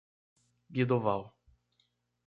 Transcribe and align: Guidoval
Guidoval 0.73 1.31